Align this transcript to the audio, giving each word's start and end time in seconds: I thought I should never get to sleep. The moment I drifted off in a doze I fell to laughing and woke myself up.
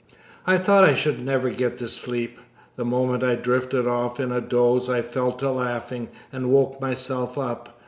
I 0.47 0.57
thought 0.57 0.83
I 0.83 0.95
should 0.95 1.23
never 1.23 1.51
get 1.51 1.77
to 1.77 1.87
sleep. 1.87 2.39
The 2.75 2.83
moment 2.83 3.21
I 3.21 3.35
drifted 3.35 3.85
off 3.87 4.19
in 4.19 4.31
a 4.31 4.41
doze 4.41 4.89
I 4.89 5.03
fell 5.03 5.31
to 5.33 5.51
laughing 5.51 6.09
and 6.31 6.49
woke 6.51 6.81
myself 6.81 7.37
up. 7.37 7.77